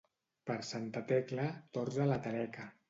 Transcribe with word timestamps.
Per 0.49 0.55
Santa 0.69 1.03
Tecla, 1.13 1.47
tords 1.79 2.05
a 2.07 2.13
la 2.13 2.23
taleca. 2.29 2.73